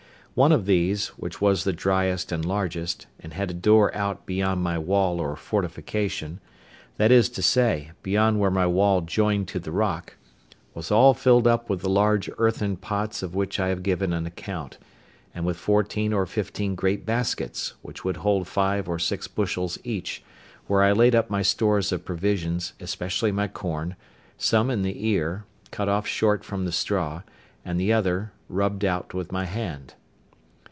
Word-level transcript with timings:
One 0.33 0.53
of 0.53 0.65
these, 0.65 1.07
which 1.17 1.41
was 1.41 1.65
the 1.65 1.73
driest 1.73 2.31
and 2.31 2.45
largest, 2.45 3.05
and 3.19 3.33
had 3.33 3.51
a 3.51 3.53
door 3.53 3.93
out 3.93 4.25
beyond 4.25 4.63
my 4.63 4.77
wall 4.79 5.19
or 5.19 5.35
fortification—that 5.35 7.11
is 7.11 7.27
to 7.27 7.41
say, 7.41 7.91
beyond 8.01 8.39
where 8.39 8.49
my 8.49 8.65
wall 8.65 9.01
joined 9.01 9.49
to 9.49 9.59
the 9.59 9.73
rock—was 9.73 10.89
all 10.89 11.13
filled 11.13 11.47
up 11.47 11.69
with 11.69 11.81
the 11.81 11.89
large 11.89 12.29
earthen 12.37 12.77
pots 12.77 13.21
of 13.21 13.35
which 13.35 13.59
I 13.59 13.67
have 13.67 13.83
given 13.83 14.13
an 14.13 14.25
account, 14.25 14.77
and 15.35 15.45
with 15.45 15.57
fourteen 15.57 16.13
or 16.13 16.25
fifteen 16.25 16.75
great 16.75 17.05
baskets, 17.05 17.73
which 17.81 18.05
would 18.05 18.15
hold 18.15 18.47
five 18.47 18.87
or 18.87 18.97
six 18.99 19.27
bushels 19.27 19.77
each, 19.83 20.23
where 20.65 20.81
I 20.81 20.93
laid 20.93 21.13
up 21.13 21.29
my 21.29 21.41
stores 21.41 21.91
of 21.91 22.05
provisions, 22.05 22.71
especially 22.79 23.33
my 23.33 23.49
corn, 23.49 23.97
some 24.37 24.69
in 24.69 24.81
the 24.81 25.05
ear, 25.05 25.43
cut 25.71 25.89
off 25.89 26.07
short 26.07 26.45
from 26.45 26.63
the 26.63 26.71
straw, 26.71 27.23
and 27.65 27.77
the 27.77 27.91
other 27.91 28.31
rubbed 28.47 28.85
out 28.85 29.13
with 29.13 29.33
my 29.33 29.43
hand. 29.43 29.95